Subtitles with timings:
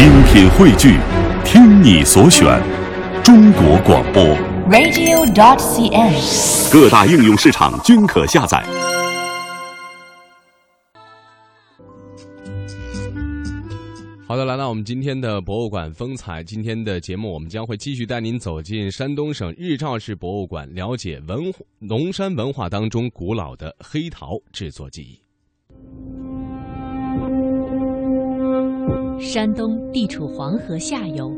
[0.00, 0.98] 精品汇聚，
[1.44, 2.58] 听你所选，
[3.22, 4.24] 中国广播。
[4.70, 6.72] radio.dot.cn，。
[6.72, 8.64] 各大应用市场均可下载。
[14.26, 16.42] 好的，来到我们今天的博物馆风采。
[16.42, 25.20] 今天的节目，我们将会继续带您走进山东省日照市博物馆，了解文农山文化当中古老的黑陶制作技艺。
[29.20, 31.30] 山东地处黄河下游，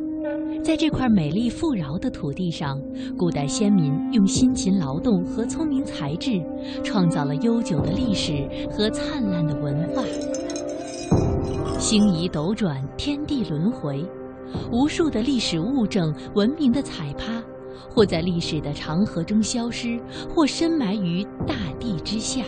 [0.62, 2.80] 在这块美丽富饶的土地上，
[3.18, 6.40] 古代先民用辛勤劳动和聪明才智，
[6.84, 10.04] 创造了悠久的历史和灿烂的文化。
[11.76, 14.04] 星移斗转，天地轮回，
[14.70, 17.42] 无数的历史物证、文明的彩趴，
[17.90, 20.00] 或在历史的长河中消失，
[20.32, 22.42] 或深埋于大地之下。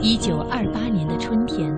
[0.00, 1.76] 一九二八年的春天。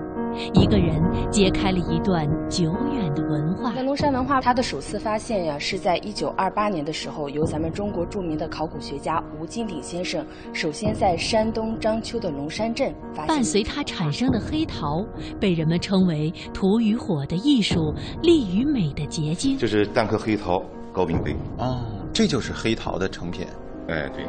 [0.53, 3.73] 一个人揭开了一段久远的文化。
[3.75, 13.27] 那龙山文化它的首次发现呀，是在一九二八年的时候，由咱们中国著名的考古学家吴金鼎先生首先在山东章丘的龙山镇发现。
[13.27, 15.05] 伴随它产生的黑陶，
[15.39, 19.57] 被人们称为“土与火的艺术，力与美的结晶”。
[19.59, 20.61] 这是蛋壳黑陶
[20.91, 21.35] 高冰杯。
[21.57, 23.45] 啊，这就是黑陶的成品。
[23.87, 24.25] 哎，对。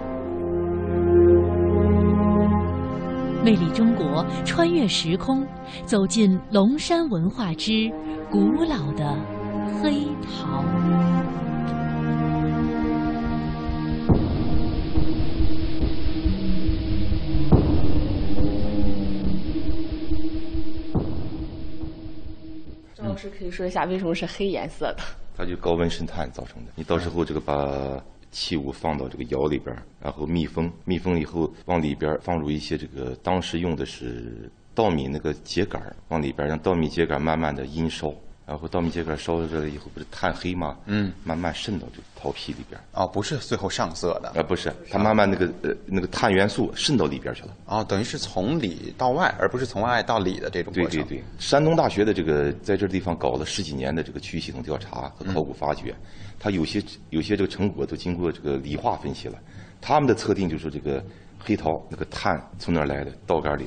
[3.42, 5.46] 魅力中国，穿越时空，
[5.86, 7.90] 走进龙山文化之
[8.30, 9.16] 古老的
[9.82, 10.62] 黑陶。
[22.94, 25.02] 张老师可以说一下为什么是黑颜色的？
[25.34, 26.72] 它就高温渗碳造成的。
[26.76, 27.98] 你到时候这个把
[28.30, 38.14] 器物放到这个窑里边，然后密封，密封以后往里边放入一些这个当时用的是稻米那个秸秆往里边让稻米秸秆慢慢的阴烧，
[38.50, 40.76] 然后稻米秸秆烧热了以后不是炭黑吗？
[40.86, 42.80] 嗯，慢慢渗到这个陶坯里边。
[42.94, 44.30] 哦，不是最后上色的。
[44.30, 47.56] 啊，不是，它慢慢那个呃那个碳元素渗到里边去了。
[47.66, 50.90] 哦，等于是从里到外，而不是从外到里的这种过程。
[50.90, 59.38] 对对对，山东大学的这个在这地方搞了十几年的这个区域系统调查和考古发掘，嗯、它有些有些这个成果都经过这个理化分析了。
[59.80, 61.00] 他们的测定就是这个
[61.42, 63.10] 黑陶那个碳从哪儿来的？
[63.26, 63.66] 稻杆里。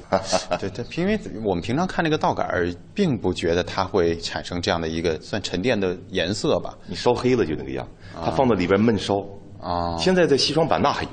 [0.59, 2.47] 对 对，因为我们平常看那个稻杆，
[2.93, 6.77] 并不觉得它会产生这样的一个算沉淀的颜色吧？
[6.87, 7.87] 你烧黑了就那个样，
[8.23, 9.15] 它放到里边闷烧。
[9.59, 11.09] 啊，现在在西双版纳还有。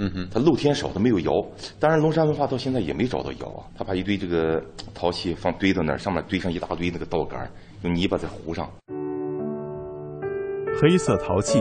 [0.00, 1.32] 嗯哼，它露天烧，它没有窑。
[1.80, 3.66] 当然，龙山文化到现在也没找到窑啊。
[3.76, 4.62] 他把一堆这个
[4.94, 7.50] 陶器放堆到那儿，上面堆上一大堆那个稻杆，
[7.82, 8.70] 用泥巴再糊上。
[10.80, 11.60] 黑色陶器，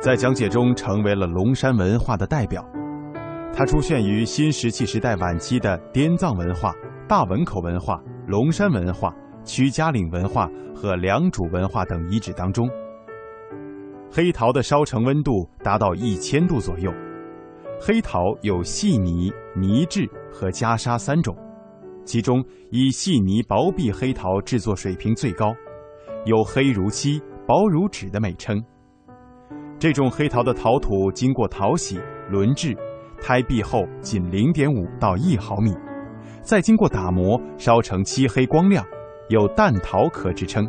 [0.00, 2.64] 在讲解中成为了龙山文化的代表。
[3.52, 6.72] 它出现于新石器时代晚期的滇藏文化、
[7.08, 9.12] 大汶口文化、龙山文化、
[9.44, 12.68] 曲家岭文化和良渚文化等遗址当中。
[14.10, 16.92] 黑陶的烧成温度达到一千度左右。
[17.80, 21.36] 黑陶有细泥、泥质和袈裟三种，
[22.04, 25.52] 其中以细泥薄壁黑陶制作水平最高，
[26.24, 28.60] 有“黑如漆、薄如纸”的美称。
[29.78, 32.76] 这种黑陶的陶土经过淘洗、轮制，
[33.20, 35.74] 胎壁厚仅零点五到一毫米，
[36.42, 38.84] 再经过打磨，烧成漆黑光亮，
[39.28, 40.66] 有“淡陶”可之称，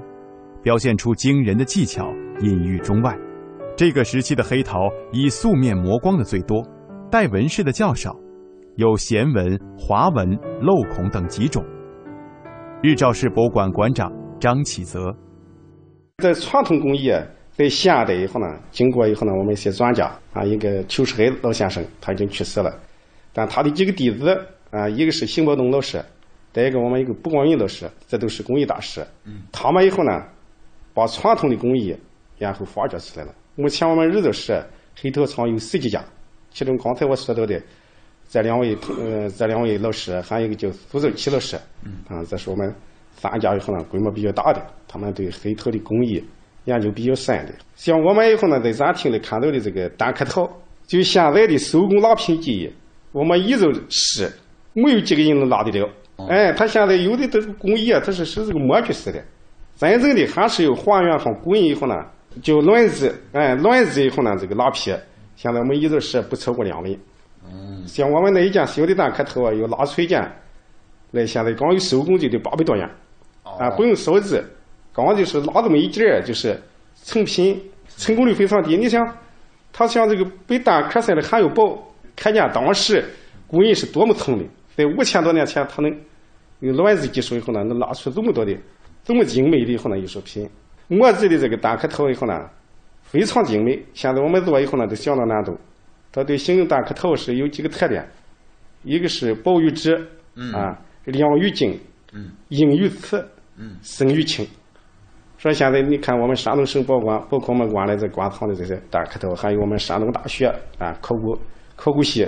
[0.62, 2.06] 表现出惊人的技巧，
[2.42, 3.18] 隐喻中外。
[3.78, 6.62] 这个时期的黑陶以素面磨光的最多。
[7.12, 8.16] 带纹饰的较少，
[8.76, 10.30] 有弦纹、划纹、
[10.62, 11.66] 镂孔等几种。
[12.84, 15.12] 日照市博物馆馆长张启泽，
[16.20, 17.12] 在传统工艺
[17.60, 22.74] 在现代以后呢，经过以后呢，我们一些专家啊，一个邱世海老先生他已经去世了，
[23.34, 24.30] 但他的几个弟子
[24.72, 26.02] 啊，一个是邢宝东老师，
[26.54, 29.06] 再一个我们一个卜光云老师，这都是工艺大师。
[29.26, 30.24] 嗯，他们以后呢，
[30.94, 31.94] 把传统的工艺
[32.38, 33.36] 然后发掘出来了。
[33.56, 34.64] 目前我们日照市
[34.96, 36.02] 黑陶厂有十几家。
[36.52, 37.62] 其中刚才我说到的
[38.30, 41.58] 这两位呃这两位老师，还有一个叫苏兆奇老师，
[42.08, 42.74] 啊，这是我们
[43.12, 46.24] 三家以后呢规模比较大的，他们对黑陶的工艺
[46.66, 47.54] 研究比较深的。
[47.76, 50.50] 像我们以后呢在展厅里看到的这个单刻陶，
[50.86, 52.74] 就现在的手工拉坯技艺，
[53.12, 54.32] 我们一直是
[54.74, 55.90] 没有几个人能拉得了。
[56.28, 59.24] 哎，他现在有的这个工艺啊，它是是这个模具式的，
[59.78, 61.96] 真正的还是要还原上古人以后呢，
[62.42, 65.00] 就轮子，哎，轮子以后呢这个拉坯。
[65.38, 67.00] 现在我们一直是不超过两位，
[67.50, 70.22] 嗯，像我们那一件小的单刻陶啊，要拉出一件，
[71.12, 72.86] 那现在光有手工就得八百多元，
[73.46, 74.44] 哦、啊，不用烧制，
[74.94, 76.60] 刚就是拉这么一截儿，就是
[77.04, 78.76] 成品，成功率非常低。
[78.76, 79.02] 你想，
[79.72, 81.78] 它像这个比单刻似的还要薄，
[82.18, 83.04] 可见当时
[83.48, 84.50] 工艺是多么聪明。
[84.76, 85.92] 在五千多年前，他能
[86.62, 88.56] 用轮子技术以后呢，能拉出这么多的
[89.04, 90.50] 这么精美的以后呢艺术品。
[90.88, 92.50] 墨制的这个蛋壳头以后呢，
[93.04, 93.84] 非常精美。
[93.94, 95.58] 现在我们做以后呢，都相当难度。
[96.12, 98.08] 它对形容蛋壳头是有几个特点，
[98.84, 99.94] 一个是薄于纸，
[100.54, 101.80] 啊，亮于金，
[102.50, 103.24] 硬于瓷，
[103.84, 104.48] 深于青。
[105.40, 110.46] 说现在你看我们山东省博物馆，包括我们馆里在馆藏的这些蛋壳头，还有我们山东大学
[110.78, 111.36] 啊考古
[111.76, 112.28] 考古系，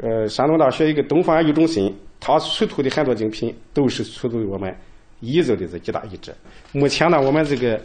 [0.00, 4.74] 呃，山东大学一个东方研究中心，它出土的很多精品都是出自于我们。
[5.22, 6.34] 彝族的这几大遗址，
[6.72, 7.78] 目前呢，我们这个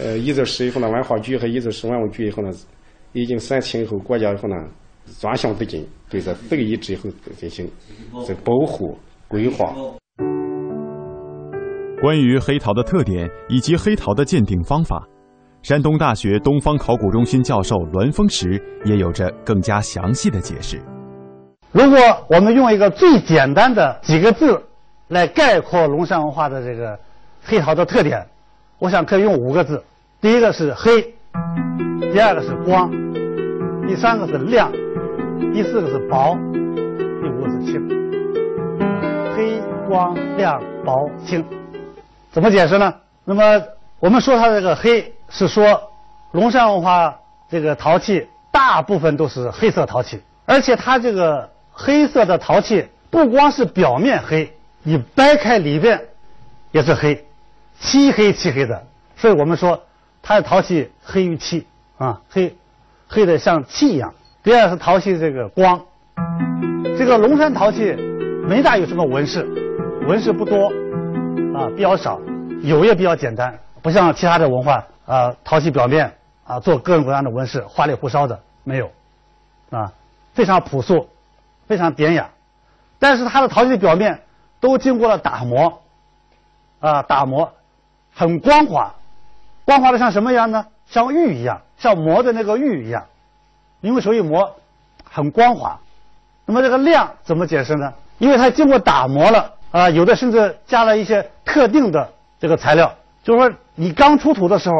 [0.00, 2.50] 呃彝族市以后呢，文化局和彝族市文物局以后呢，
[3.12, 4.56] 已经申请以后，国家以后呢，
[5.20, 7.70] 专项资金对这四个遗址以后进行
[8.26, 8.98] 这保护
[9.28, 9.72] 规划。
[12.00, 15.02] 关于黑陶的特点以及黑陶的鉴定方法，
[15.62, 20.80] 山东大学东方考古中心教授栾峰石也有着更加详细的解释。
[21.72, 21.98] 如果
[22.28, 24.62] 我们用一个最简单的几个字。
[25.08, 26.98] 来概括龙山文化的这个
[27.44, 28.26] 黑陶的特点，
[28.80, 29.80] 我想可以用五个字：
[30.20, 31.00] 第一个是黑，
[32.12, 32.90] 第二个是光，
[33.86, 34.72] 第三个是亮，
[35.54, 36.36] 第四个是薄，
[37.22, 37.88] 第五个是轻。
[39.36, 41.44] 黑光亮薄轻，
[42.36, 42.94] 怎么解释呢？
[43.24, 43.62] 那么
[43.98, 45.90] 我们说它这个黑，是说
[46.32, 47.18] 龙山文化
[47.48, 54.54] 这个陶器大部分都是黑色陶器，而且它这个黑色的陶器不光是表面黑。
[54.82, 55.98] 你掰开里边
[56.72, 57.24] 也是黑，
[57.80, 58.84] 漆黑漆黑的，
[59.16, 59.82] 所以我们说
[60.22, 61.66] 它的陶器黑于漆
[61.96, 62.54] 啊，黑
[63.08, 64.12] 黑的像漆一样。
[64.42, 65.80] 第二是陶器这个光，
[66.98, 67.96] 这个龙山陶器
[68.46, 69.42] 没大有什么纹饰，
[70.06, 70.70] 纹饰不多
[71.56, 72.20] 啊，比较少，
[72.62, 76.12] 有也比较简单，不像其他的文化啊，陶器表面
[76.44, 78.90] 啊做各种各样的纹饰，花里胡哨的没有
[79.70, 79.92] 啊，
[80.34, 81.08] 非常朴素，
[81.66, 82.28] 非常典雅。
[82.98, 84.20] 但是它的陶器表面。
[84.58, 85.82] 都经过了打磨，
[86.80, 87.52] 啊，打磨，
[88.14, 88.94] 很光滑，
[89.66, 90.66] 光滑的像什么样呢？
[90.86, 93.04] 像玉一样，像磨的那个玉一样，
[93.82, 94.56] 因为手一磨，
[95.04, 95.78] 很光滑。
[96.46, 97.92] 那么这个亮怎么解释呢？
[98.18, 102.92] 因为它经过打磨了，啊，有的甚至加了一些特定的这个材料，
[103.22, 104.74] 就是说你刚出土的时候，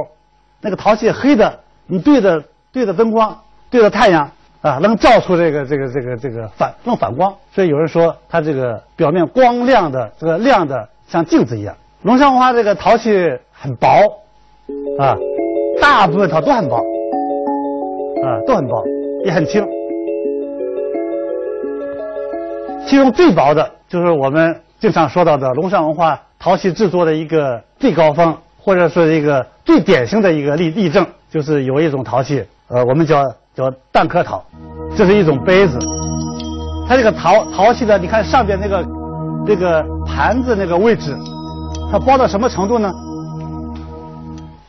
[0.60, 2.42] 那个陶器黑的，你对着
[2.72, 3.38] 对着灯光，
[3.70, 4.30] 对着太阳。
[4.62, 11.72] 啊，能照出这个这个这个这个反能反光，所以有人说它这个表面光亮的，这个亮的像镜子一样。
[12.02, 13.12] 龙山文化这个陶器
[13.52, 13.86] 很薄，
[14.98, 15.14] 啊，
[15.80, 16.78] 大部分陶都很薄，
[18.24, 18.82] 啊，都很薄，
[19.24, 19.64] 也很轻。
[22.88, 33.24] 其中最薄的就是我们经常说到的龙山文化陶器制作的一个最高峰，或者说一个最典型的一个例例证，就是有一种陶器，呃，我们叫。
[33.56, 34.44] 叫蛋壳陶，
[34.98, 35.78] 这是一种杯子。
[36.86, 38.84] 它这个陶陶器的，你看上边那个
[39.46, 41.16] 这个盘子那个位置，
[41.90, 42.92] 它薄到什么程度呢？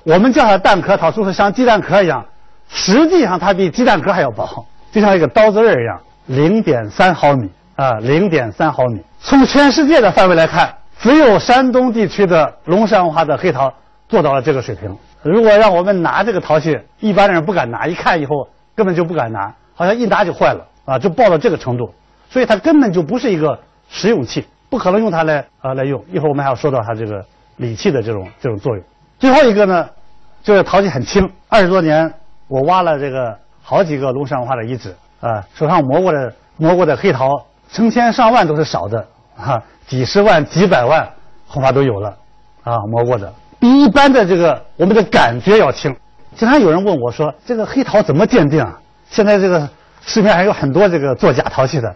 [0.05, 2.23] 我们叫它蛋壳陶，就是像鸡蛋壳一样，
[2.69, 9.01] 实际上它比鸡蛋壳还要薄，就像一个刀子刃一样，零点三毫米啊，零点三毫米。
[9.19, 13.73] 从全世界的范围来看，只有山东地区的龙山文化的黑陶
[14.07, 14.95] 做到了这个水平。
[15.23, 18.47] 如果让我们拿这个陶器，一般人不敢拿，一看以后。
[18.77, 21.91] 根本就不敢拿，好像一拿就坏了啊，就爆到这个程度，
[22.29, 23.59] 所以它根本就不是一个
[23.89, 25.99] 实用器，不可能用它来啊来用。
[26.11, 28.85] 一会儿我们还要说到它这个礼器的这种这种作用。
[29.17, 29.89] 最后一个呢，
[30.43, 32.13] 就是陶器很轻，二十多年
[32.47, 37.27] 我挖了这个好几个龙山文化的遗址啊，手上磨过的磨过的黑陶
[37.71, 39.03] 成千上万都是少的
[39.37, 41.07] 啊，几十万几百万
[41.47, 42.17] 恐怕都有了
[42.63, 45.95] 啊，磨过的比一般的这个我们的感觉要轻。
[46.35, 48.79] 经常有人问我说：“这个黑陶怎么鉴定啊？”
[49.09, 49.67] 现在这个
[50.05, 51.95] 市面还有很多这个做假陶器的，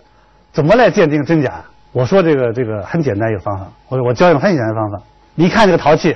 [0.51, 1.61] 怎么来鉴定真假？
[1.91, 5.01] 我说这个这个很简单一个方法，我说我教一个很简单的方法。
[5.35, 6.15] 你看这个陶器，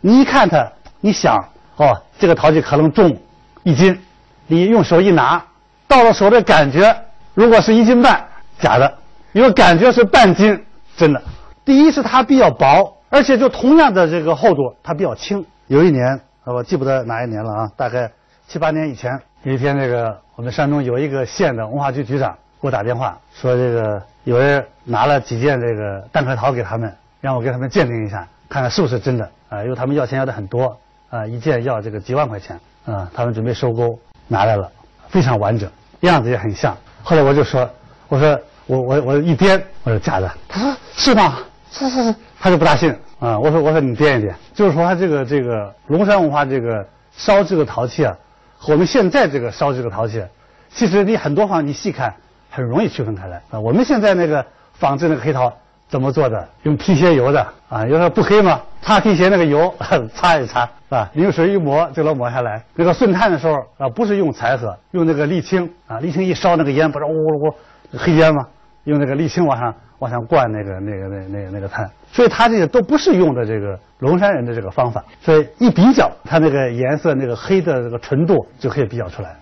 [0.00, 1.36] 你一看它，你想
[1.76, 3.16] 哦，这个陶器可能重
[3.62, 3.98] 一斤，
[4.46, 5.42] 你用手一拿，
[5.88, 6.94] 到了手的感觉，
[7.34, 8.24] 如果是一斤半，
[8.60, 8.86] 假的；
[9.32, 10.64] 因为感觉是半斤，
[10.96, 11.22] 真的。
[11.64, 15.44] 第一是它比较薄，而且就同样的这个厚度，它比较轻。
[15.66, 16.20] 有一年。
[16.50, 18.10] 我记不得哪一年了啊，大概
[18.46, 30.74] 七八年以前，有一天这个我们山东有一个县的文化局局长给我打电话，说这个有人拿了几件这个蛋壳陶给他们，让我给他们鉴定一下，看看是不是真的啊，因为他们要钱要的很多
[31.10, 34.72] 啊，一件要这个几万块钱啊，他们准备收购，拿来了，
[35.10, 35.70] 非常完整，
[36.00, 36.74] 样子也很像。
[37.02, 37.68] 后来我就说，
[38.08, 41.38] 我说我我我一掂，我说假的，他说是吗？
[41.72, 42.94] 是是是，他就不大信。
[43.18, 48.14] 啊，我说我说你掂一掂，就是说他这个这个龙山文化这个烧制的陶器啊，
[48.58, 50.22] 和我们现在这个烧制的陶器，
[50.70, 52.14] 其实你很多方你细看
[52.50, 53.58] 很容易区分开来啊。
[53.58, 54.44] 我们现在那个
[54.74, 55.50] 仿制那个黑陶
[55.88, 56.46] 怎么做的？
[56.64, 59.74] 用皮鞋油的啊，有时候不黑嘛，擦皮鞋那个油
[60.14, 62.62] 擦一擦啊，用水一抹就能抹下来。
[62.74, 67.54] 那个顺炭的时候啊，不是用柴禾，用那个沥青啊，沥青一烧那个烟不是呜呜呜
[67.96, 68.46] 黑烟吗？
[68.84, 79.36] 用那个沥青往上往上灌那个那个那那个那个碳，所以它这个都不是用的这个龙山人的这个方法，所以一比较，它那个颜色那个黑的这个纯度就可以比较出来。